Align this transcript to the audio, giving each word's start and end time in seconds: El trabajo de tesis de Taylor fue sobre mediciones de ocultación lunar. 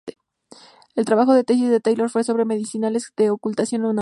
El 0.95 1.05
trabajo 1.05 1.35
de 1.35 1.43
tesis 1.43 1.69
de 1.69 1.79
Taylor 1.79 2.09
fue 2.09 2.23
sobre 2.23 2.43
mediciones 2.43 3.13
de 3.15 3.29
ocultación 3.29 3.83
lunar. 3.83 3.99